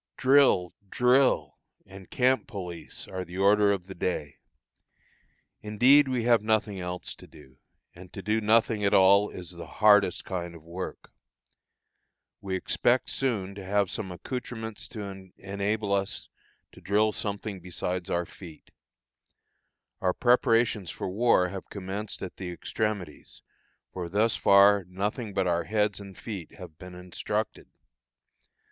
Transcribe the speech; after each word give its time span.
Drill! 0.17 0.73
drill! 0.89 1.59
and 1.85 2.09
camp 2.09 2.47
police 2.47 3.07
are 3.07 3.23
the 3.23 3.37
order 3.37 3.71
of 3.71 3.85
the 3.85 3.93
day. 3.93 4.37
Indeed 5.61 6.07
we 6.07 6.23
have 6.23 6.41
nothing 6.41 6.79
else 6.79 7.13
to 7.13 7.27
do, 7.27 7.59
and 7.93 8.11
to 8.11 8.23
do 8.23 8.41
nothing 8.41 8.83
at 8.83 8.95
all 8.95 9.29
is 9.29 9.51
the 9.51 9.67
hardest 9.67 10.25
kind 10.25 10.55
of 10.55 10.63
work. 10.63 11.11
We 12.41 12.55
expect 12.55 13.11
soon 13.11 13.53
to 13.53 13.63
have 13.63 13.91
some 13.91 14.11
accoutrements 14.11 14.87
to 14.87 15.31
enable 15.37 15.93
us 15.93 16.27
to 16.71 16.81
drill 16.81 17.11
something 17.11 17.59
besides 17.59 18.09
our 18.09 18.25
feet. 18.25 18.71
Our 19.99 20.13
preparations 20.13 20.89
for 20.89 21.09
war 21.11 21.49
have 21.49 21.69
commenced 21.69 22.23
at 22.23 22.37
the 22.37 22.49
extremities; 22.49 23.43
for 23.93 24.09
thus 24.09 24.35
far 24.35 24.83
nothing 24.87 25.35
but 25.35 25.45
our 25.45 25.65
heads 25.65 25.99
and 25.99 26.17
feet 26.17 26.55
have 26.55 26.79
been 26.79 26.95
instructed. 26.95 27.67